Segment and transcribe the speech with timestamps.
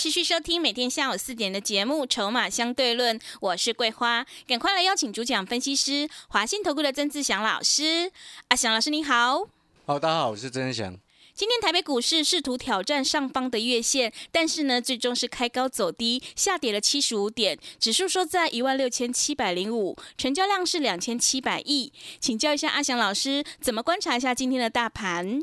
[0.00, 8.10] 持续收听每天下午四点的节目《筹码相对论》，我是桂花，赶快来邀请主讲分析师华信投顾的曾志祥老师。
[8.48, 9.46] 阿祥老师你好，
[9.84, 10.98] 好，大家好，我是曾志祥。
[11.34, 21.92] 今天台北股市试图挑战上方的月线，但是呢，最终是开高走低，下跌了七十五点，指数收在一万六千七百零五，成交量是两千七百亿。
[22.18, 25.42] 请教一下阿祥老师，怎么观察一下今天的大盘？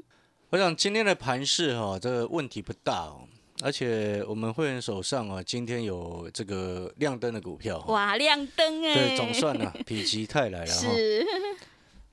[0.50, 3.27] 我想今天的盘势哈，这个问题不大哦。
[3.62, 10.94] 而且我们会员手上啊，今天有这个亮灯的股票，哇，亮灯哎，对，总算呢， 否极泰来了哈。
[10.94, 11.26] 是。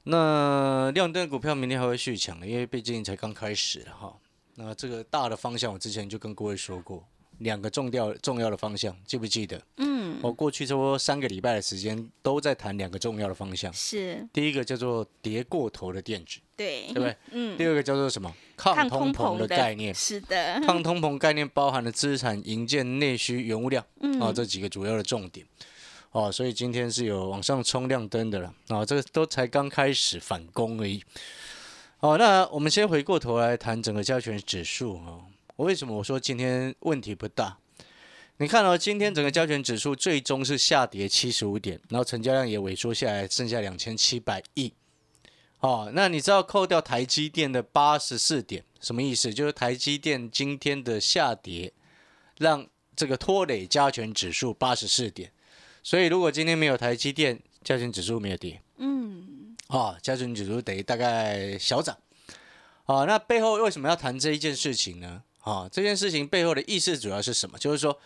[0.05, 4.15] 那亮灯股票明天还会续强，因为毕竟才刚开始哈。
[4.55, 7.07] 那这个大的方向，我之前就跟各位说过，
[7.39, 9.61] 两个重要重要的方向，记不记得？
[9.77, 9.95] 嗯。
[10.23, 13.73] 我过去差不多三个礼拜的时间都在谈两个重要的方向。
[13.73, 14.27] 是。
[14.33, 17.17] 第一个叫做跌过头的电子，对，对不对？
[17.33, 17.59] 嗯。
[17.59, 18.33] 第二个叫做什么？
[18.57, 19.95] 抗通膨的概念。
[19.95, 20.61] 是的。
[20.65, 23.85] 抗通膨概念包含了资产、营建、内需、原物料
[24.21, 25.45] 啊这几个主要的重点。
[26.13, 31.03] 哦，所以今天是有往上冲亮灯的了啊，这个都才刚开始反攻而已。
[31.99, 35.19] 好，那我们先回过头来谈整个加权指数啊。
[35.57, 37.59] 我为什么我说今天问题不大？
[38.39, 44.73] 你看到今天整个加权指数最终是下跌七十五点，然后成交量也萎缩下来，剩下两千七百亿。
[45.61, 49.33] 哦，那你知道扣掉台积电的八十四点什么意思？
[49.33, 51.73] 就是台积电今天的下跌，
[52.39, 55.31] 让这个拖累加权指数八十四点。
[55.85, 61.97] 所以，如果今天没有台积电，加权指数没有跌，嗯，啊，加权指数等于大概小涨，
[62.87, 65.23] 哦，那背后为什么要谈这一件事情呢？
[65.45, 67.59] 啊，这件事情背后的意思主要是什么？
[67.59, 67.99] 就是说，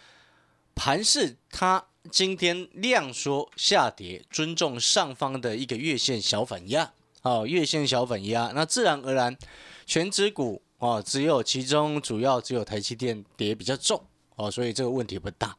[0.74, 9.38] 盘市它今天量缩下跌，尊重上方的一个月线小反压，哦，月线小反压，那自然而然，
[9.86, 15.56] 全指股啊，只有其中主要只有台积电跌比较重，哦，所以这个问题不大。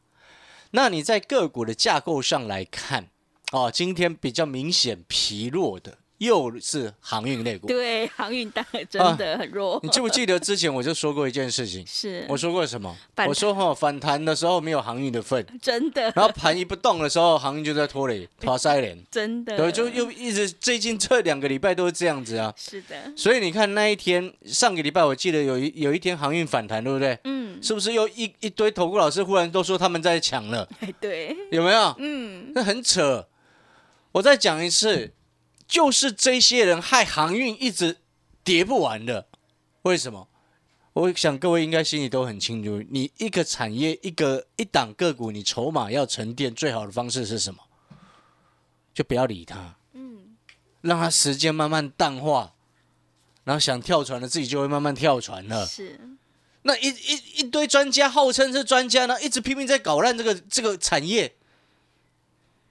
[0.72, 3.08] 那你在个股的架构上来看，
[3.52, 7.66] 哦，今天比较明显疲弱的又是航运类股。
[7.66, 9.80] 对，航运大真的很弱。
[9.82, 11.82] 你记不记得之前我就说过一件事情？
[11.86, 12.94] 是，我说过什么？
[13.26, 15.44] 我说哈，反弹的时候没有航运的份。
[15.62, 16.02] 真的。
[16.14, 18.98] 然后盘一不动的时候，航运就在拖累、拖塞连。
[19.10, 19.56] 真的。
[19.56, 22.52] 对，就又一直最近这两个礼拜都是这样子啊。
[22.56, 22.96] 是的。
[23.16, 27.18] 所以你看那一天，上个礼拜我记得有一有一天航运反弹，对不对？
[27.24, 27.40] 嗯。
[27.62, 30.66] 是不是又一一堆投顾老师忽然都说他们在抢了？
[31.00, 31.94] 对，有没有？
[31.98, 33.26] 嗯，那很扯。
[34.12, 35.12] 我再讲一次，
[35.70, 37.98] 就是这些人害航运一直
[38.42, 39.28] 跌不完的。
[39.82, 40.26] 为什么？
[40.92, 47.60] 我想各位应该心里都很清楚，你一个产业、一个一档个股，你筹码要沉淀，最好的方式是什么？
[48.92, 50.36] 就不要理它，嗯，
[50.80, 52.52] 让它时间慢慢淡化，
[53.44, 55.64] 然后想跳船的自己就会慢慢跳船了。
[55.64, 55.98] 是。
[56.62, 61.32] 那一一一堆专家号称是专家呢，一直拼命在搞烂这个这个产业，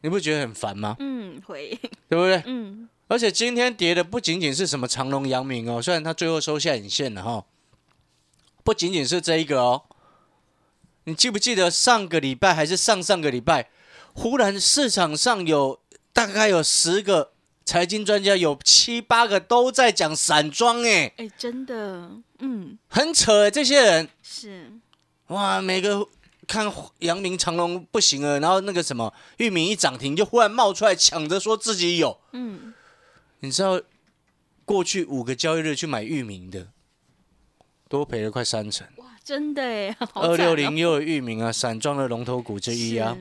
[0.01, 0.95] 你不觉得很烦吗？
[0.99, 1.77] 嗯，会，
[2.07, 2.43] 对不对？
[2.45, 2.89] 嗯。
[3.07, 7.45] 而且今天跌的不仅仅是什么长隆、阳明哦，虽然它最后收下影线了哈，
[8.63, 9.83] 不仅仅是这一个哦。
[11.05, 13.69] 你记不记得上个礼拜还是上上个礼拜，
[14.13, 15.79] 忽然市场上有
[16.13, 17.31] 大概有十个。
[17.65, 24.71] 财经专家有七八个都在讲散装，哎哎，真的，嗯，很扯哎，这些人是
[25.27, 26.07] 哇，每个
[26.49, 26.65] 看
[27.01, 32.73] 阳明长隆不行了，然后那个什么域名一涨停就忽然冒出来抢着说自己有，嗯，
[33.41, 33.79] 你知道
[34.65, 36.69] 过去五个交易日去买域名的，
[37.87, 43.15] 多赔了快三成，哇，真的哎，二六零又有域名啊，散装的龙头股之一啊。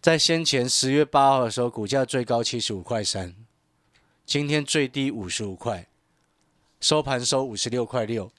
[0.00, 3.36] 在先前十月八号的时候，股价最高七十五块三，
[4.26, 5.86] 今天最低五十五块，
[6.80, 8.32] 收盘收五十六块六。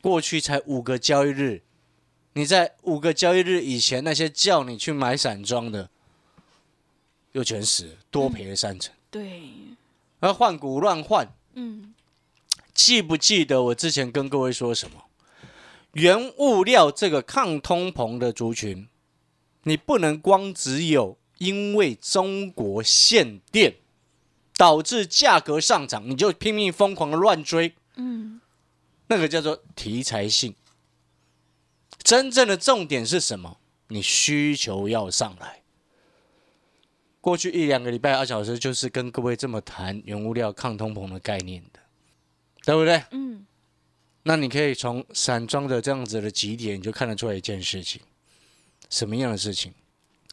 [0.00, 1.62] 过去才五个交易日，
[2.36, 5.88] 你在五个交易日以前，那些叫你去买散装的，
[7.32, 8.94] 又全死，多赔了三成。
[9.10, 9.40] 对，
[10.20, 11.26] 而换股乱换。
[11.54, 11.94] 嗯，
[12.74, 15.04] 记不记得我之前跟各位说什么？
[15.92, 18.86] 原物料这个抗通膨的族群。
[19.62, 23.76] 你不能光只有因为中国限电
[24.58, 28.42] 导致价格上涨，你就拼命疯狂的乱追，嗯，
[29.08, 30.54] 那个叫做题材性。
[32.02, 33.58] 真正的重点是什么？
[33.88, 35.62] 你需求要上来。
[37.20, 41.80] 过去一两个礼拜，二小时就是跟各位这么谈原物料抗通膨的概念的，
[42.64, 43.02] 对不对？
[43.10, 43.46] 嗯，
[44.22, 48.00] 那你可以从散装的这样子的几点，你就看得出来一件事情，
[48.90, 49.72] 什么样的事情？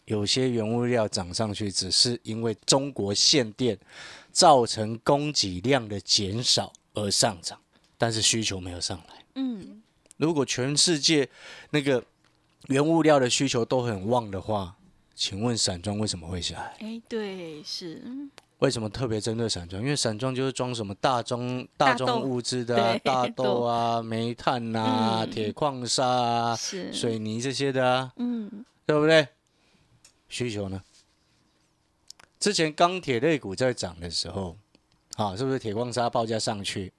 [0.05, 3.79] 有些原物料涨上去，只是因为中国限电
[4.31, 7.59] 造成供给量的减少而上涨，
[7.97, 9.25] 但是需求没有上来。
[9.35, 9.82] 嗯，
[10.23, 11.27] 如果全世界
[11.71, 12.01] 那个
[12.67, 14.77] 原物料的需求都很旺的话，
[15.13, 16.77] 请问散装为什么会下来？
[16.79, 18.01] 哎，对，是，
[18.59, 19.83] 为什么特别针对散装？
[19.83, 29.27] 因为散装就是装什么大宗大宗物资的、大豆啊、煤炭啊、嗯铁矿砂啊、水泥这些的啊，嗯，对不对？
[30.29, 30.81] 需求呢？
[32.39, 34.55] 之前钢铁类股在涨的时候，
[35.17, 36.93] 啊，是不是铁矿砂报价上去？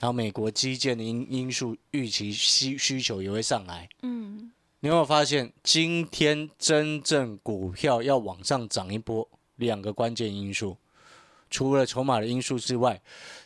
[0.00, 3.88] 然后美国基建的因因素预期需需求也会上来。
[4.02, 4.50] 嗯，
[4.80, 10.78] 你有没有发现，今天真正股票要往上涨一波，两个关键因素，
[11.50, 13.00] 除了筹码的因素之外，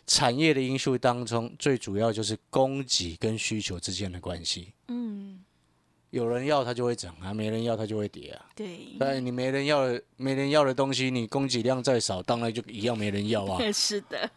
[0.07, 4.73] 产业的因素当中，最主要就是供给跟需求之间的关系。
[4.87, 5.43] 嗯，
[6.11, 8.47] 有人要它就会涨啊，没人要它就会跌啊。
[8.55, 13.59] 对，但你没人要的，没人要的东西，你供给量再少，当然就一样没人要啊。
[13.73, 14.31] 是的，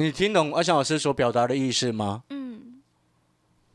[0.00, 2.24] 你听懂阿翔老师所表达的意思吗？
[2.30, 2.80] 嗯，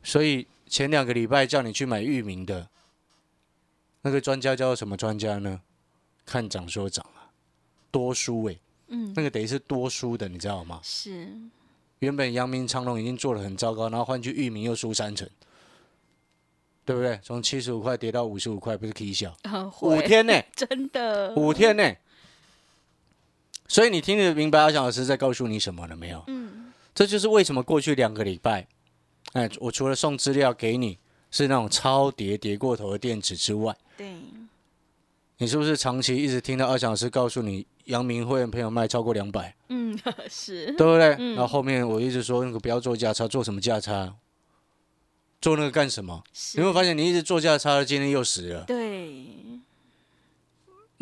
[0.02, 2.68] 所以前两个礼拜叫你去买域名的
[4.02, 5.62] 那个专家叫做什么专家呢？
[6.26, 7.30] 看涨说涨啊，
[7.92, 10.80] 多输诶、嗯，那个等于是多输的，你知道吗？
[10.82, 11.32] 是，
[12.00, 15.30] 原本阳明长隆已经做的很糟糕，然后换去域名又输三成，
[16.84, 17.20] 对不对？
[17.22, 21.96] 从七十五块跌到五十五块，不是 K 小啊，五会，天呢、真的，五天呢、
[23.68, 26.24] 所以你听得明白阿翔老师在告诉你什么了没有？
[26.28, 28.68] 嗯，这就是为什么过去两个礼拜，
[29.34, 31.00] 哎，我除了送资料给你
[31.32, 34.08] 是那种超跌跌过头的电子之外，对，
[35.38, 39.98] 你是不是长期一直听到阿翔老师告诉你，阳明会员朋友卖超过两百，嗯，
[40.30, 41.16] 是，对不对？
[41.20, 44.16] 嗯然后后面我一直说那个不要做价差，做什么价差？
[45.42, 46.24] 做那个干什么？
[46.34, 48.64] 是你会发现你一直做价差，今天又死了。
[48.64, 49.26] 对，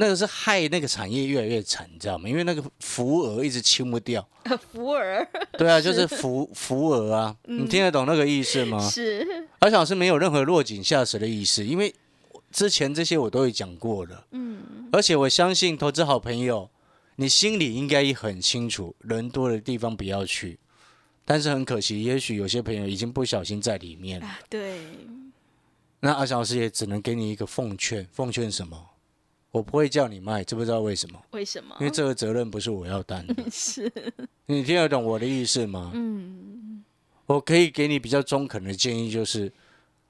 [0.03, 2.27] 那个是害那个产业越来越惨，你知道吗？
[2.27, 4.27] 因为那个浮额一直清不掉。
[4.73, 5.25] 福尔
[5.57, 8.77] 对啊，就是浮浮额啊，你听得懂那个意思吗？
[8.89, 9.25] 是，
[9.59, 11.95] 而且老师没有任何落井下石的意思，因为
[12.51, 16.69] 之前这些我都会讲过了，嗯，而且我相信投资好朋友，
[17.15, 20.59] 你心里应该也很清楚，人多的地方不要去。
[21.23, 24.25] 但是很可惜，也许有些朋友已经不小心在里面了。
[24.25, 24.81] 啊，对，
[26.01, 28.89] 那阿翔老师也只能给你一个奉劝，奉劝什么？
[29.53, 31.23] 我不会叫你卖，知不知道为什么？
[31.29, 31.75] 为什么？
[31.79, 33.35] 因为这个责任不是我要担的。
[33.51, 33.91] 是，
[34.47, 35.91] 你听得懂我的意思吗？
[35.93, 36.83] 嗯，
[37.27, 39.53] 我可以给你比较中肯的建议，就是，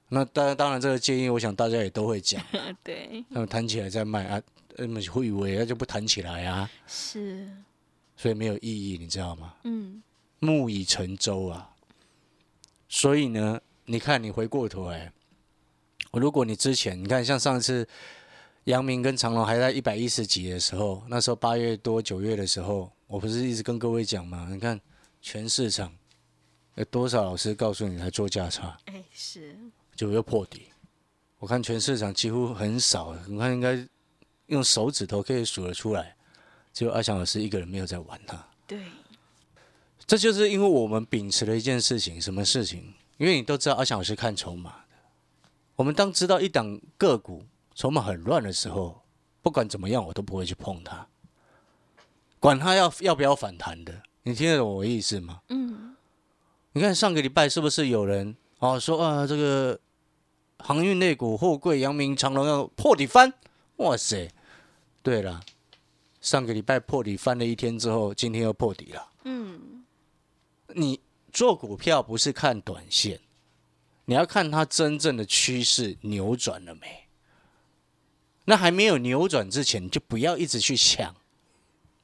[0.08, 2.42] 那当然当然这个建议，我想大家也都会讲。
[2.82, 4.42] 对，那么谈起来再卖啊，
[4.78, 7.46] 那么会以为那就不谈起来啊，是，
[8.16, 9.52] 所以没有意义，你知道吗？
[9.64, 10.02] 嗯，
[10.38, 11.68] 木已成舟啊。
[12.88, 15.12] 所以呢，你看你回过头来，
[16.12, 17.86] 如果你之前你看像上次
[18.64, 24.48] 阳明跟长隆还在一百一十几的时候，那时候八月多九月的时候，我不是一直跟各位讲吗？
[24.50, 24.80] 你看
[25.20, 25.92] 全市场
[26.76, 29.54] 有多少老师告诉你来做价差，哎，是，
[29.94, 30.68] 就又破底。
[31.38, 33.86] 我看全市场几乎很少，你看应该
[34.46, 36.16] 用手指头可以数得出来，
[36.72, 38.42] 只有阿翔老师一个人没有在玩它。
[38.66, 38.80] 对，
[40.06, 42.94] 这就是因为我们秉持了一件事情，什么事情？
[43.18, 44.96] 因为你都知道阿翔老师看筹码的。
[45.76, 49.02] 我们当知道一档个股筹码很乱的时候，
[49.42, 51.06] 不管怎么样，我都不会去碰它，
[52.38, 54.02] 管它要要不要反弹的。
[54.22, 55.42] 你听得懂我意思吗？
[55.48, 55.94] 嗯，
[56.72, 59.78] 你看上个礼拜是不是有人哦说啊这个
[60.58, 63.32] 航运类股货柜、阳明、长隆要破底翻？
[63.76, 64.30] 哇塞！
[65.02, 65.42] 对了，
[66.20, 69.08] 上个礼拜破底翻了一天之后，今天又破底了。
[69.24, 69.84] 嗯，
[70.68, 71.00] 你
[71.32, 73.20] 做股票不是看短线，
[74.06, 77.03] 你要看它真正的趋势扭转了没。
[78.44, 81.14] 那还没有扭转之前，你就不要一直去想，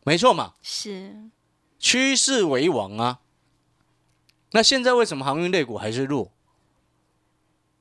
[0.04, 1.30] 没错嘛，是，
[1.78, 3.20] 趋势为王啊。
[4.52, 6.32] 那现在为什么航运类股还是弱？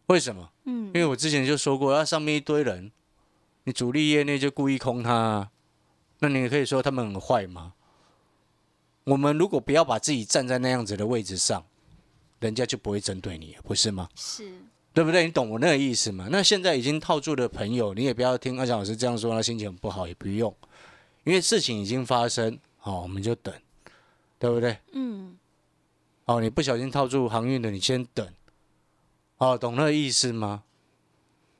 [0.07, 0.51] 为什么？
[0.65, 2.91] 嗯因，为我之前就说过，那上面一堆人，
[3.63, 5.51] 你主力业内就故意空它、啊，
[6.19, 7.73] 那你可以说他们很坏吗？
[9.05, 11.65] 我们如果不要把自己站在那样子的位置上，
[12.39, 14.09] 人家就不会针对你，不是吗？
[14.15, 14.61] 是，
[14.93, 15.25] 对不对？
[15.25, 16.27] 你懂我那个意思吗？
[16.31, 20.53] 那现在已经套住的朋友，你也不要听阿强老师这样说，他心情很不好，也不用，
[21.23, 23.53] 因为事情已经发生，好、我们就等，
[24.37, 24.77] 对不对？
[24.93, 25.37] 嗯，
[26.25, 28.27] 哦，你不小心套住航运的，你先等。
[29.37, 30.63] 哦，懂那个意思吗？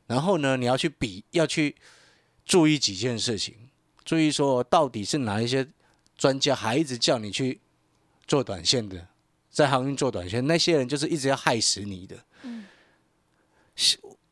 [0.08, 1.76] 然后呢，你要去比，要去
[2.44, 3.56] 注意几件事情，
[4.04, 5.66] 注意说到底是哪一些
[6.18, 7.62] 专家还一直叫你去
[8.28, 9.08] 做短线的，
[9.52, 12.18] 在航运做短线，那些人就是一直要害死你的。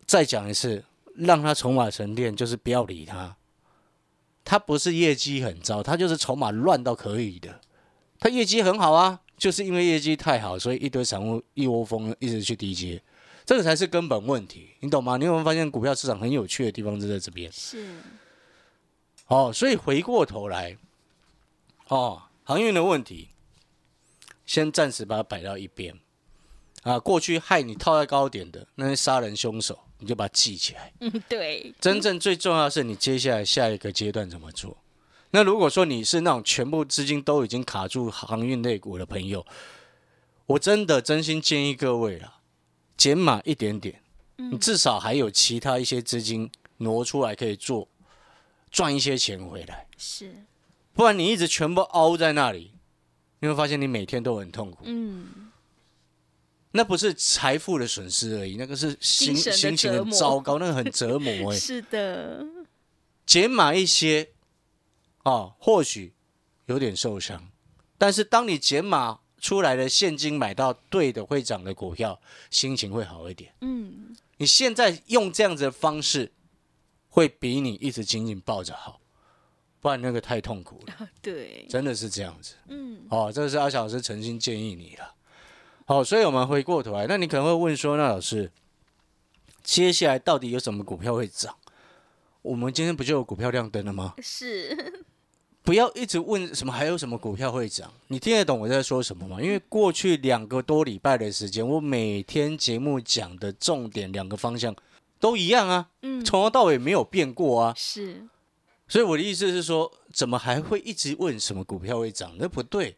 [0.06, 0.84] 再讲一次，
[1.16, 3.36] 让他筹码沉淀，就是不要理他。
[4.44, 7.60] 他不是业绩很糟，他就是筹码乱到可以的。
[8.20, 13.02] 他业绩很好啊，就是因为业绩太好，所以一堆散户一窝蜂一直去低接，
[13.46, 15.18] 这个才是根本问题，你懂吗？
[15.18, 17.52] 你有没有发现股票市场很有趣的地方就在这边？
[17.52, 17.96] 是，
[19.28, 20.78] 哦，所以回过头来，
[21.90, 23.30] 哦，航运的问题，
[24.46, 26.00] 先暂时把它摆到一边。
[26.88, 30.94] 啊，过去害你套在高点的那些杀人凶手，你就把它记起来。
[31.02, 34.78] 嗯，对，真正最重要的是你接下来下一个阶段怎么做。
[35.32, 39.46] 那如果说你是那种全部资金都已经卡住航运类股的朋友，
[40.46, 42.40] 我真的真心建议各位啊，
[42.96, 44.02] 减码一点点，
[44.38, 47.90] 你至少还有其他一些资金挪出来可以做，
[48.72, 49.86] 赚一些钱回来。
[49.98, 50.32] 是，
[50.94, 52.72] 不然你一直全部凹在那里，
[53.40, 54.78] 你会发现你每天都很痛苦。
[54.84, 55.47] 嗯，
[56.78, 62.46] 那不是财富的损失而已，那个是心心情很糟糕，那个很折磨哎、 是的，
[63.26, 64.30] 减码一些，
[65.24, 66.14] 哦，或许
[66.68, 67.50] 有点受伤，
[67.98, 73.52] 但是当你减码出来的现金买到对的会涨的股票，心情会好一点。
[73.62, 76.32] 嗯，你现在用这样子的方式，
[77.10, 79.02] 会比你一直紧紧抱着好，
[79.80, 82.54] 不然那个太痛苦了，对，真的是这样子。
[82.68, 85.17] 嗯，哦，这是阿小老师诚心建议你的。
[85.90, 88.52] 好，所以我们回过头来，那你可能会问说，那老师，
[89.64, 91.56] 接下来到底有什么股票会涨？
[92.42, 94.14] 我们今天不就有股票亮灯了吗？
[94.22, 95.06] 是，
[95.64, 99.42] 不要一直问什么还有什么股票会涨，你听得懂我在说什么吗？
[99.42, 104.76] 因为过去两个多礼拜的时间，我每天节目讲的重点两个方向
[105.22, 107.74] 都一样啊，嗯，从头到尾没有变过啊。
[107.78, 108.28] 是，
[108.90, 112.36] 所以我的意思是说，怎么还会一直问什么股票会涨？
[112.38, 112.98] 那不对。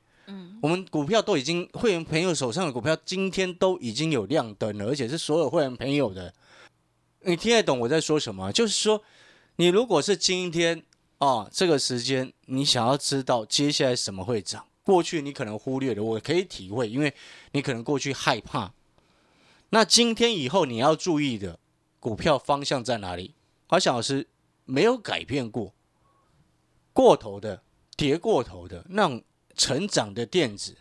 [0.62, 6.34] 我们股票都已经会员朋友手上的股票，今天都已经有亮灯了，而且是所有会员朋友的。
[7.22, 8.52] 你听得懂我在说什么？
[8.52, 9.02] 就是说，
[9.58, 10.84] 你如果是今天
[11.18, 17.14] 啊这个时间，你想要知道接下来什么会涨，过去你可能忽略了，我可以体会，因为
[17.52, 18.74] 你可能过去害怕。
[19.72, 21.60] 那今天以后你要注意的
[22.00, 23.36] 股票方向在哪里？
[23.68, 24.28] 阿翔老师
[24.66, 25.74] 没有改变过，
[26.92, 27.62] 过头的、
[27.96, 29.22] 跌过头的那种
[29.60, 30.78] 成长的电子，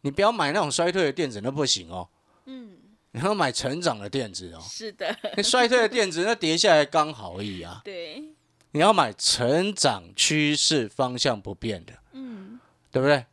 [0.00, 2.08] 你不要买那种衰退的电子，那不行哦。
[2.46, 2.76] 嗯，
[3.12, 4.60] 你要买成长的电子哦。
[4.68, 7.82] 是的，那衰退的电子，那跌下来刚好而已啊。
[7.86, 8.24] 对，
[8.72, 12.58] 你要买成长趋势方向不变的，嗯，
[12.90, 13.24] 对不对？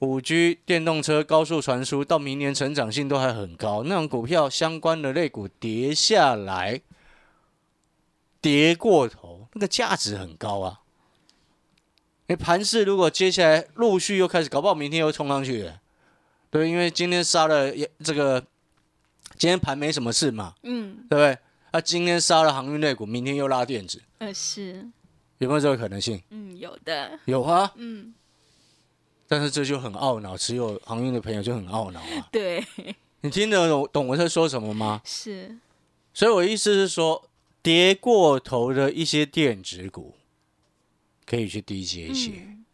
[0.00, 6.82] 五 G 电动车、高速传输到明年成长性都还很高，那种股票相关的类股跌下来，
[8.42, 10.80] 跌过头，那个价值很高啊。
[12.28, 15.80] 你盘势如果接下来陆续又开始，搞不好明天又冲上去了，
[16.50, 18.40] 对，因为今天杀了也这个，
[19.36, 21.38] 今天盘没什么事嘛，嗯，对不对？
[21.72, 24.88] 那、今天杀了航运类股，明天又拉电子，呃，是，
[25.38, 26.22] 有没有这个可能性？
[26.30, 28.14] 嗯，有的，有啊，嗯，
[29.28, 32.28] 但是这就很懊恼，持有航运的朋友就很懊恼啊。
[32.32, 32.64] 对，
[33.20, 35.02] 你听得懂懂我在说什么吗？
[35.04, 35.58] 是，
[36.14, 37.28] 所以我意思是说，
[37.62, 40.14] 跌过头的一些电子股，
[41.26, 42.64] 可以去低接一些，嗯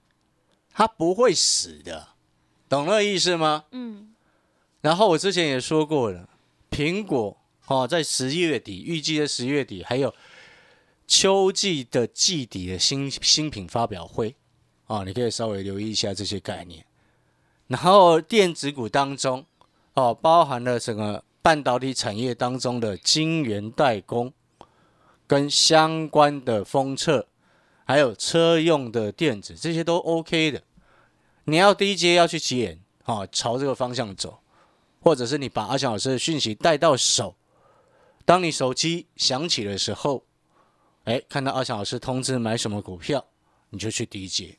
[0.74, 2.08] 它不会死的，
[2.68, 3.64] 懂那个意思吗？
[3.72, 4.14] 嗯，
[4.80, 6.28] 然后我之前也说过了，
[6.70, 10.14] 苹果哦，在十一月底，预计在十月底，还有
[11.06, 14.34] 秋季的季底的新新品发表会
[14.86, 16.84] 啊、你可以稍微留意一下这些概念。
[17.66, 19.44] 然后电子股当中
[19.94, 24.32] 哦，包含了整个半导体产业当中的晶圆代工
[25.26, 27.26] 跟相关的封测，
[27.84, 30.62] 还有车用的电子，这些都 OK 的。
[31.44, 34.38] 你要低阶要去捡啊，朝这个方向走。
[35.04, 37.34] 或者是你把阿翔老师的讯息带到手，
[38.24, 40.24] 当你手机响起的时候，
[41.02, 43.26] 哎，看到阿翔老师通知买什么股票，
[43.70, 44.56] 你就去低接。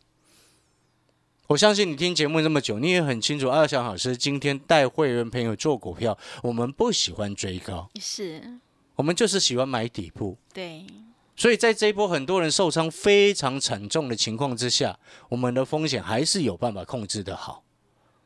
[1.47, 8.59] 我相信你听节目这么久，你也很清楚，阿翔老师今天带会员朋友做股票，我们不喜欢追高，是，
[8.95, 10.37] 我们就是喜欢买底部。
[10.53, 10.85] 对，
[11.35, 14.99] 所以在这一波很多人受伤非常惨重的情况之下，
[15.29, 17.63] 我们的风险还是有办法控制的好，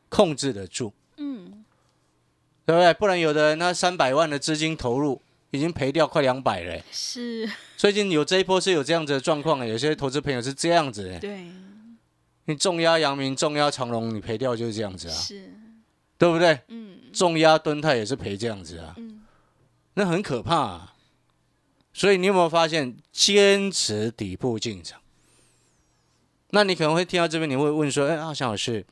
[0.08, 0.92] 控制得住。
[1.16, 1.64] 嗯，
[2.66, 2.92] 对不对？
[2.94, 6.84] 不然有的人他三百万的资金投入，已经赔掉快两百了欸。
[6.92, 11.18] 是，最近有这一波是有这样子的状况的，有些投资朋友是这样子的。
[11.18, 11.46] 对，
[12.44, 15.50] 你重压阳明、重压长隆，你赔掉就是这样子啊，是，
[16.18, 16.60] 对不对？
[16.68, 19.22] 嗯，重压敦泰也是赔这样子啊，嗯，
[19.94, 20.94] 那很可怕、啊。
[21.98, 25.00] 所以你有没有发现坚持底部进场？
[26.50, 28.86] 那你可能会听到这边，你会问说：“哎，阿翔老师，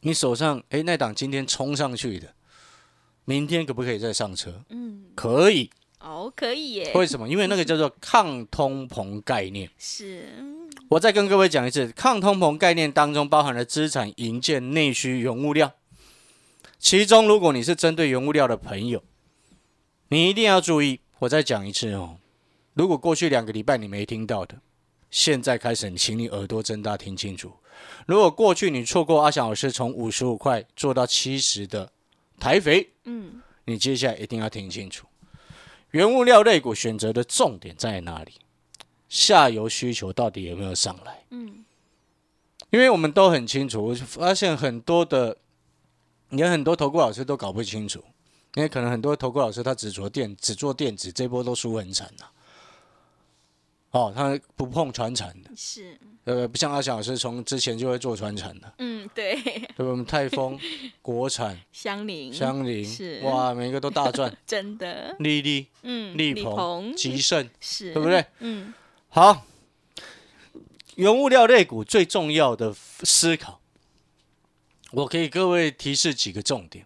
[0.00, 2.34] 你手上哎那档今天冲上去的，
[3.24, 5.70] 明天可不可以再上车？”嗯，可以。
[6.00, 6.90] 哦，可以耶。
[6.96, 7.28] 为什么？
[7.28, 9.70] 因为那个叫做抗通膨概念。
[9.78, 10.24] 是。
[10.88, 15.72] 我再跟各位讲一次，抗通膨概念当中包含了资产、营建、内需、原物料。
[16.80, 19.04] 其中，如果你是针对原物料的朋友，
[20.08, 20.98] 你一定要注意。
[21.18, 22.16] 我再讲一次哦，
[22.74, 24.60] 如果过去两个礼拜你没听到的，
[25.10, 27.52] 现在开始，请你耳朵睁大听清楚。
[28.06, 31.90] 如果过去你错过阿翔老师从五十五块做到七十的
[32.38, 35.06] 台肥，嗯，你接下来一定要听清楚。
[35.90, 38.32] 原物料类股选择的重点在哪里？
[39.08, 41.24] 下游需求到底有没有上来？
[41.30, 41.64] 嗯，
[42.70, 45.38] 因为我们都很清楚，我发现很多的。
[46.30, 48.04] 你看很多投顾老师都搞不清楚，
[48.54, 52.24] 因为可能很多投顾老师他只做电，只做电子，这波都输很惨呐。
[53.90, 58.70] 哦，他不碰传产的，是，呃，不像阿翔老师从之前就会做传产的。
[58.78, 59.40] 嗯，对。
[59.76, 60.58] 对我们泰丰、
[61.00, 65.16] 国产、香菱、香菱是，哇，每个都大赚， 真的。
[65.20, 68.26] 丽丽，嗯，力鹏、吉盛，是，对不对？
[68.40, 68.74] 嗯，
[69.08, 69.46] 好。
[70.96, 73.60] 原物料类股最重要的思考。
[74.90, 76.84] 我给各位提示几个重点，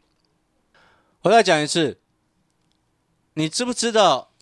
[1.23, 2.01] 我再讲一次，
[3.35, 4.33] 你知不知道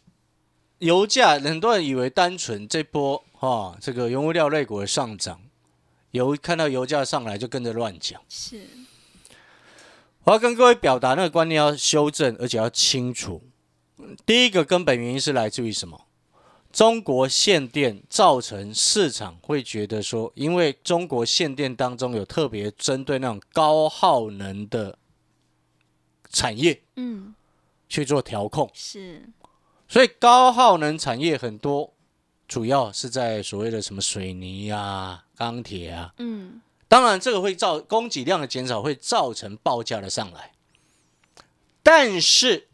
[0.79, 1.39] 油价？
[1.39, 5.43] 很多人以为单纯这波哈，这个原物料类股的上涨，
[6.13, 8.19] 油看到油价上来就跟着乱讲。
[8.31, 8.67] 是，
[10.25, 13.43] 我要跟各位表达那个观念要修正，而且要清楚。
[14.25, 16.07] 第一个根本原因是来自于什么？
[16.73, 24.97] 中国限电造成市场会觉得说，因为中国限电当中有特别针对那种高耗能的
[26.31, 27.35] 产业，嗯，
[27.89, 29.29] 去做调控，是，
[29.87, 31.93] 所以高耗能产业很多，
[32.49, 40.52] 主要是在所谓的什么水泥啊、钢铁啊，嗯，当然这个会造供给量的减少，会造成报价的上来，
[41.83, 42.69] 但是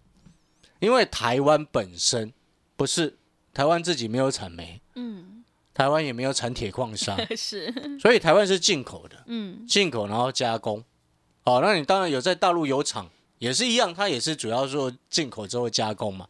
[0.79, 2.33] 因为台湾本身
[2.77, 3.19] 不是。
[3.55, 10.85] 台湾自己没有产煤，嗯，台湾也没有产铁矿砂， 是，所以台湾是进口的，嗯，进口然后加工，
[11.45, 16.29] 哦，那你当然有在大陆有厂，也是一样，它也是主要做进口之后加工嘛，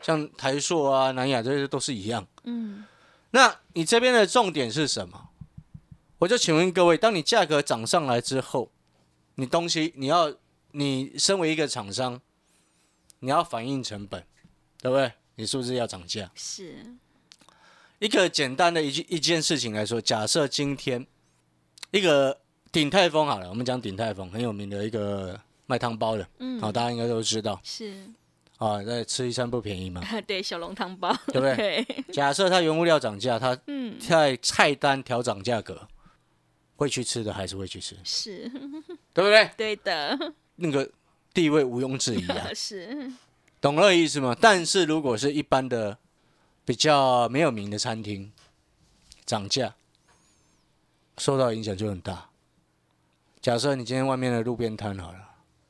[0.00, 2.84] 像台塑啊、南亚这些都是一样，嗯，
[3.30, 5.30] 那你这边的重点是什么？
[6.18, 8.70] 我就请问各位，当你价格涨上来之后，
[9.34, 10.32] 你东西你要，
[10.70, 12.20] 你身为一个厂商，
[13.18, 14.24] 你要反映成本，
[14.80, 15.12] 对不对？
[15.34, 16.30] 你是不是要涨价？
[16.34, 16.94] 是
[17.98, 21.06] 一个简单的一一件事情来说，假设今天
[21.90, 22.38] 一个
[22.70, 25.40] 鼎泰丰好了，我们讲鼎泰丰很有名的一个
[25.72, 27.94] 卖汤包的，嗯，好，大家应该都知道，是
[28.58, 31.82] 啊，在吃一餐不便宜嘛， 对，小笼汤包，对不对？
[32.12, 35.88] 假设它原物料涨价，它嗯在菜单调涨价格，
[36.76, 37.96] 会去吃的还是会去吃？
[38.04, 38.46] 是，
[39.14, 39.50] 对不对？
[39.56, 40.90] 对的，那个
[41.32, 43.10] 地位毋庸置疑啊， 是。
[43.58, 44.36] 懂了意思吗？
[44.38, 45.96] 但是如果是一般的
[46.66, 48.30] 比较没有名的餐厅，
[49.24, 49.74] 涨价
[51.16, 52.28] 受到影响就很大。
[53.40, 55.18] 假设你今天外面的路边摊好了，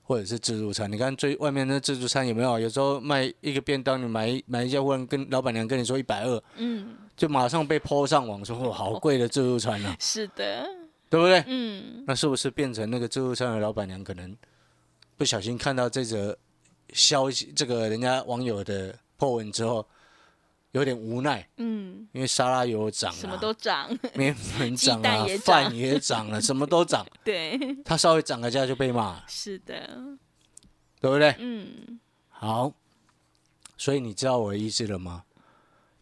[0.03, 2.59] 或者是自助餐，你看最外面那自助餐有没有？
[2.59, 9.97] 有时候卖一个便当，你买买一家，忽然跟老板娘跟你说一百二，嗯，就马上被泼上网说哦，好贵的自助餐啊！
[9.99, 10.67] 是的，
[11.09, 11.43] 对不对？
[11.47, 14.37] 嗯，那是不是变成那个自助餐的老板娘可能
[15.17, 16.37] 不小心看到这则？
[16.95, 19.87] 消息，这个人家网友的破文之后，
[20.73, 29.87] 有点无奈，嗯，因为沙拉油涨了，什么都涨，面粉涨了，饭也涨了， 什么都涨，对，它稍微涨个价就被骂，是的，
[31.01, 31.35] 对不对？
[31.39, 32.73] 嗯，好，
[33.77, 35.25] 所以你知道我的意思了吗？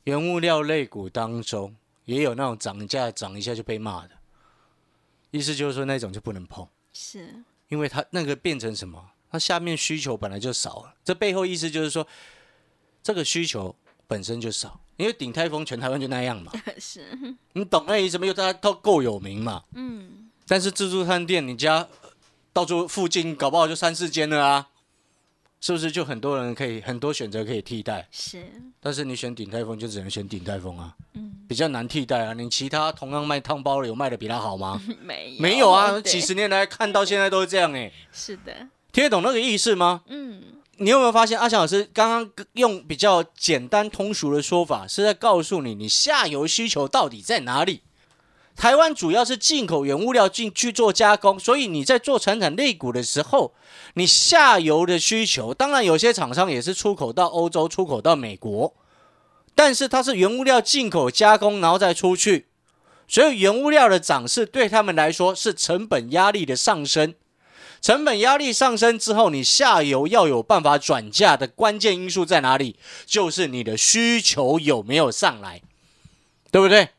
[0.04, 4.10] 原物料类股当中也有那种涨价涨一下就被骂的，
[5.30, 7.44] 意思就是说那种就不能碰，是。
[7.68, 9.10] 因为它那个变成什么？
[9.30, 12.06] 它下面需求本来就少了，这背后意思就是说，
[13.02, 13.74] 这个需求
[14.10, 16.50] 本身就少，因为顶泰丰全台湾就那样嘛。
[16.80, 17.00] 是，
[17.52, 18.34] 你懂那意思没有？
[18.34, 19.62] 大家都够有名嘛。
[19.76, 20.28] 嗯。
[20.48, 21.86] 但是自助餐店，你家
[22.52, 24.68] 到处附近搞不好就三四间了啊，
[25.60, 25.92] 是不是？
[25.92, 28.08] 就很多人可以很多选择可以替代。
[28.10, 28.44] 是。
[28.80, 30.96] 但是你选顶泰丰就只能选顶泰丰啊。
[31.14, 31.36] 嗯。
[31.46, 34.82] 比较难替代啊，你其他同样卖汤包的有卖的比他好吗？
[35.00, 37.92] 没没有啊，几十年来看到现在都是这样哎。
[38.10, 38.66] 是的。
[38.92, 40.02] 听得懂那个意思吗？
[40.08, 40.42] 嗯，
[40.82, 47.82] 你有没有发现阿强老师刚刚用比较简单通俗的说法，是在告诉你你下游需求到底在哪里？
[48.56, 53.52] 台湾主要是进口原物料进去做加工，所以你在做产产类股的时候，
[53.92, 58.74] 你下游的需求，当然有些厂商也是出口到欧洲、出口到美国，
[59.54, 62.46] 但是它是原物料进口加工，然后再出去，
[63.06, 67.12] 所以原物料的涨势对他们来说是成本压力的上升。
[67.80, 72.76] 成本压力上升之后，你下游要有办法转嫁的关键因素在哪里？
[73.06, 75.62] 就是你的需求有没有上来，
[76.50, 76.90] 对不对？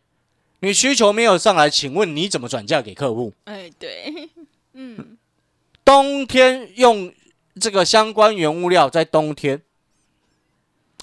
[0.61, 3.33] 你需求没有上来，请问你怎么转嫁给客户？
[3.45, 4.29] 哎，对，
[4.73, 5.17] 嗯，
[5.83, 7.13] 冬天用
[7.59, 9.61] 这个相关原物料，在冬天，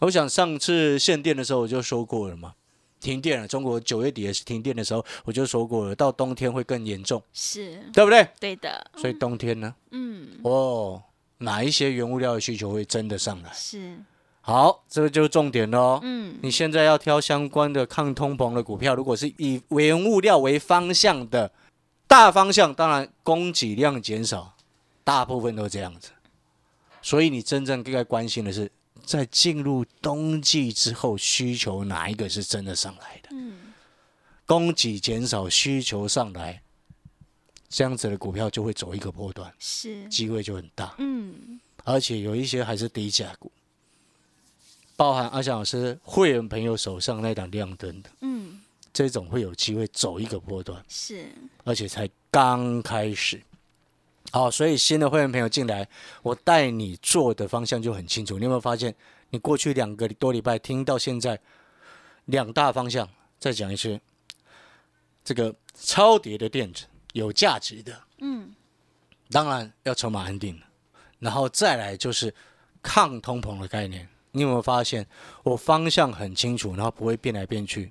[0.02, 2.54] 我想上次限电的时候我就说过了嘛。
[3.00, 8.28] 停电了，中国九月底也是停电的时候，我就说过了，到冬天会更严重，是对不对？
[8.40, 11.02] 对的，所以冬天呢，嗯，哦，
[11.38, 13.50] 哪一些原物料的需求会真的上来？
[13.52, 13.98] 是，
[14.40, 16.00] 好，这个就是重点喽。
[16.02, 21.50] 嗯，你现在要挑相关的抗通膨的股票，如果是以原物料为方向的
[22.06, 24.54] 大方向，当然供给量减少，
[25.04, 26.10] 大部分都这样子。
[27.00, 28.70] 所以你真正应该关心的是。
[29.08, 33.30] 在进入冬季之后，需求哪一个是真的上来的？
[33.32, 33.72] 嗯，
[34.44, 36.60] 供给减少，需求上来，
[37.70, 40.94] 这样子的股票就会走一个波段，是机会就很大。
[40.98, 43.50] 嗯，而且有一些还是低价股，
[44.94, 48.60] 包含阿翔老师会员朋友手上那档亮灯的，嗯，
[48.92, 51.32] 这种会有机会走一个波段，是，
[51.64, 53.42] 而且才刚开始。
[54.30, 55.88] 好，所以新的会员朋友进来，
[56.22, 58.38] 我带你做的方向就很清楚。
[58.38, 58.94] 你有没有发现，
[59.30, 61.40] 你过去两个多礼拜听到现在
[62.26, 63.98] 两大方向，再讲一次，
[65.24, 68.54] 这个超跌的电子有价值的，嗯，
[69.30, 70.60] 当然要筹码安定
[71.18, 72.34] 然后再来就是
[72.82, 74.06] 抗通膨的概念。
[74.32, 75.06] 你有没有发现，
[75.42, 77.90] 我方向很清楚，然后不会变来变去？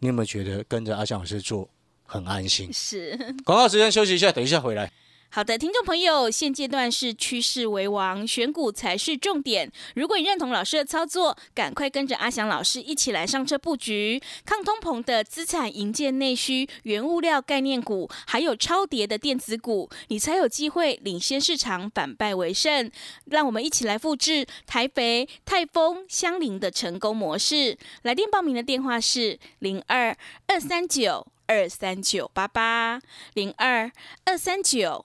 [0.00, 1.68] 你有没有觉得跟着阿翔老师做
[2.04, 2.72] 很安心？
[2.72, 3.16] 是。
[3.44, 4.92] 广告时间休息一下，等一下回来。
[5.36, 9.70] 好的，听众朋友，现阶段是趋势为王，选股才是重点。
[9.94, 22.90] 如果你认同老师的操作，赶快跟着阿翔老师一起来上车布局抗通膨的资产、营建内需、原物料概念股，还有超跌的电子股，你才有机会领先市场，反败为胜。
[23.26, 27.76] 让我们一起来复制台北、泰丰、相邻的成功模式。
[28.04, 32.98] 来电报名的电话是零二二三九二三九八八
[33.34, 33.92] 零二
[34.24, 35.04] 二三九。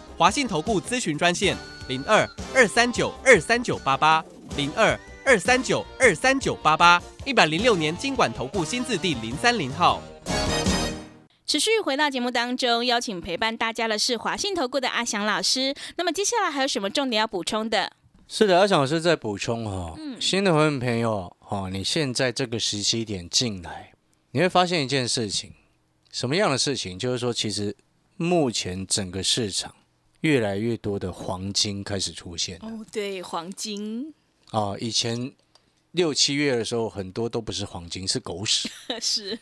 [0.21, 1.57] 华信投顾咨询专线
[1.87, 4.23] 零二二三九二三九八八
[4.55, 9.99] 零二二三九二三九八八一百零六年经管投顾新字第零三零号。
[11.47, 15.73] 持续回到节目当中，邀请陪伴大家的是华信投顾的阿翔老师。
[15.95, 17.91] 那么接下来还有什么重点要补充的？
[18.27, 19.95] 是的，阿翔老师在补充哦。
[19.97, 23.93] 嗯，新的会员朋友哦，你现在这个时期点进来，
[24.29, 25.51] 你会发现一件事情，
[26.11, 26.99] 什么样的事情？
[26.99, 27.75] 就是说，其实
[28.17, 29.73] 目前整个市场。
[30.21, 34.13] 越来越多的黄金开始出现哦，对，黄金
[34.51, 35.31] 啊，以前
[35.91, 38.69] 六七月的时候，很多都不是黄金，是狗屎。
[39.01, 39.37] 是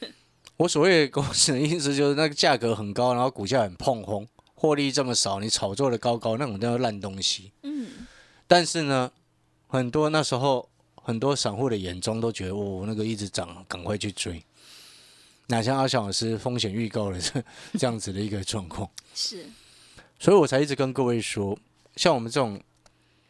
[0.57, 7.51] 我所谓的狗屎的意思，就是那个价格很高，然后股价很碰轰，获利这么少，你炒作的高高，那种叫烂东西。
[7.63, 8.07] 嗯。
[8.47, 9.11] 但是呢，
[9.67, 14.43] 很多那时候很多散户的眼中都觉得，哦，那个一直涨，赶快去追。
[15.47, 17.43] 哪像阿翔老师风险预告的这
[17.77, 18.89] 这样子的一个状况。
[19.13, 19.45] 是。
[20.19, 21.57] 所以我才一直跟各位说，
[21.95, 22.61] 像我们这种，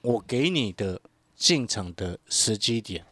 [0.02, 1.00] 我给你的
[1.36, 3.06] 进场的时机点，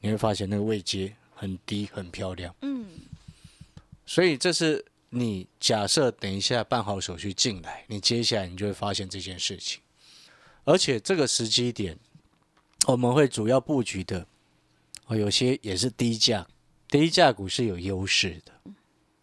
[0.00, 2.54] 你会发现那个位阶很低，很漂亮。
[2.62, 2.86] 嗯。
[4.06, 9.80] 所以这是你假设等一下办好手续进来，你接下来你就会发现这件事情。
[10.64, 11.98] 而且这个时机点，
[12.86, 14.26] 我们会主要布局的，
[15.06, 16.46] 哦，有些也是低价，
[16.88, 18.72] 低价股是有优势的。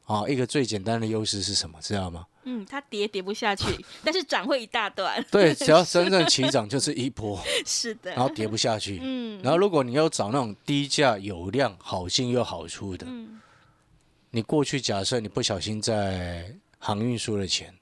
[0.05, 1.81] 啊，一个最简单的优势是什么？
[1.81, 2.27] 知道吗？
[2.49, 3.65] 嗯，它跌跌不下去，
[4.05, 5.21] 但是涨会一大段。
[5.29, 7.37] 对， 只要真正起涨就是一波。
[7.67, 8.09] 是的。
[8.11, 8.99] 然后跌不下去。
[9.01, 9.41] 嗯。
[9.43, 13.41] 然后如果你要找那种低价有量、好进又好出的，嗯。
[14.31, 17.75] 你过去假设你不小心在航运输了钱，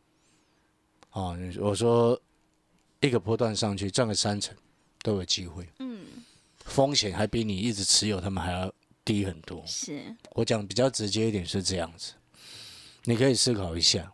[1.11, 2.19] 啊，我说
[3.01, 4.55] 一个波段上去赚个三成
[5.03, 5.67] 都有机会。
[5.77, 6.05] 嗯。
[6.65, 8.73] 风险还比你一直持有他们还要
[9.03, 9.63] 低很多。
[9.67, 10.01] 是。
[10.31, 12.13] 我讲比较直接一点是这样子，
[13.03, 14.11] 你可以思考一下。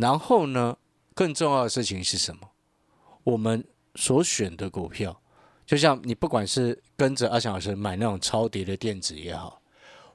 [0.00, 0.76] 然后呢，
[1.14, 2.48] 更重要的事情是什么？
[3.24, 5.20] 我们所选的股票，
[5.66, 9.60] 就像你不管是跟着阿翔老师买那种超跌的电子也好，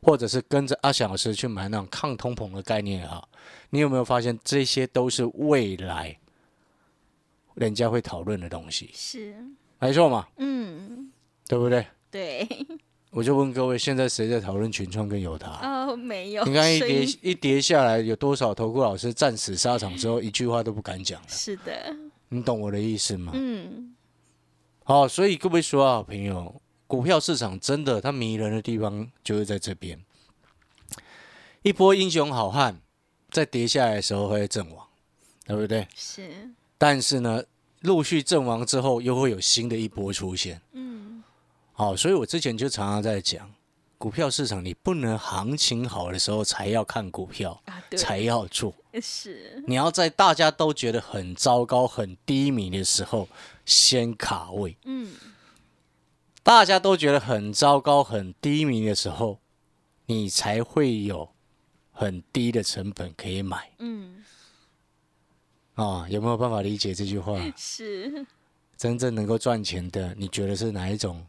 [0.01, 3.27] 或者是跟着阿翔老师去买那种抗通膨的概念也好，
[3.69, 6.17] 你有没有发现这些都是未来
[7.55, 8.89] 人家会讨论的东西？
[8.93, 9.35] 是，
[9.79, 11.11] 没错嘛，嗯，
[11.47, 11.85] 对不对？
[12.09, 12.47] 对，
[13.15, 15.59] 我就问各位，现在谁在讨论群创跟友达？
[15.61, 21.27] 哦，没有，你看一跌一跌下来，有多少投顾老师战死沙场之后一句话都不敢讲了？
[21.29, 21.95] 是的，
[22.29, 23.31] 你懂我的意思吗？
[23.35, 23.93] 嗯，
[24.83, 30.03] 好，所以各位说啊，朋友，股票市场真的它迷人的地方就是在这边，
[31.61, 32.81] 一波英雄好汉
[33.29, 34.87] 在跌下来的时候会阵亡，
[35.45, 35.87] 对不对？
[35.95, 36.49] 是，
[36.79, 37.43] 但是呢，
[37.81, 40.59] 陆续阵亡之后，又会有新的一波出现。
[40.71, 40.82] 嗯，
[41.73, 43.51] 好，所以我之前就常常在讲，
[43.97, 48.73] 股票市场你不能行情好的时候才要看股票，啊，才要做。
[49.01, 53.27] 是，你要在大家都觉得很糟糕、很低迷的时候
[53.65, 55.15] 先卡位，嗯，
[56.43, 59.39] 大家都觉得很糟糕、很低迷的时候，
[60.05, 61.29] 你才会有
[61.91, 64.23] 很低的成本可以买嗯，
[65.73, 66.05] 啊！
[66.07, 67.33] 有没有办法理解这句话？
[67.57, 68.23] 是，
[68.77, 71.25] 真正能够赚钱的，你觉得是哪一种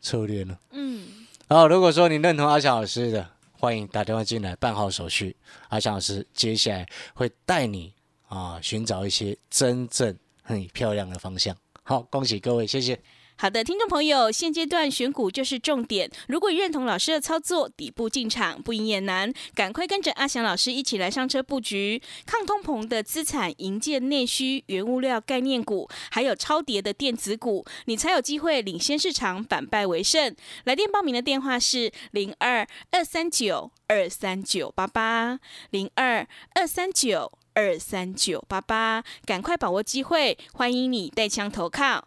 [0.00, 0.58] 策略呢？
[0.70, 1.06] 嗯，
[1.48, 5.36] 好，如果说你认同阿强老师的，欢迎打电话进来办好手续。
[5.68, 7.92] 阿强老师接下来会带你
[8.28, 11.56] 啊寻找一些真正很漂亮的方向。
[11.82, 13.00] 好，恭喜各位，谢谢。
[13.40, 16.10] 好的，听众朋友，现阶段选股就是重点。
[16.26, 30.34] 如果认同老师的操作，底部进场不赢也难，赶快跟着阿翔老师一起来上车布局抗通膨的资产、营建内需、原物料概念股，还有超跌的电子股，你才有机会领先市场，反败为胜。
[30.64, 35.38] 来电报名的电话是零二二三九二三九八八
[35.70, 37.30] 零二二三九。
[37.54, 42.06] 二三九八八，赶快把握机会，欢迎你带枪投靠